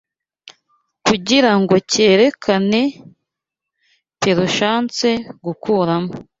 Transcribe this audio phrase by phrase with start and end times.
[1.05, 2.81] kugirango yerekane,
[4.21, 5.07] peruchance
[5.45, 6.11] Gukuramo